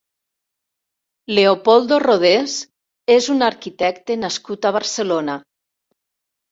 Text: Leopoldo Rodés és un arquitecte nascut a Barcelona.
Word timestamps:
Leopoldo 1.39 2.01
Rodés 2.05 2.57
és 3.19 3.31
un 3.37 3.47
arquitecte 3.51 4.21
nascut 4.27 4.71
a 4.71 4.75
Barcelona. 4.81 5.39